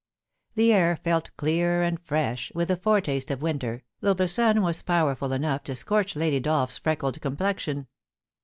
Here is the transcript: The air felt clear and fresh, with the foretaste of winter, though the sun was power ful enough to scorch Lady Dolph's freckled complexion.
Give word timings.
The 0.55 0.73
air 0.73 0.95
felt 0.95 1.29
clear 1.37 1.83
and 1.83 1.99
fresh, 2.01 2.51
with 2.55 2.69
the 2.69 2.75
foretaste 2.75 3.29
of 3.29 3.43
winter, 3.43 3.83
though 3.99 4.15
the 4.15 4.27
sun 4.27 4.63
was 4.63 4.81
power 4.81 5.13
ful 5.15 5.31
enough 5.31 5.61
to 5.65 5.75
scorch 5.75 6.15
Lady 6.15 6.39
Dolph's 6.39 6.79
freckled 6.79 7.21
complexion. 7.21 7.85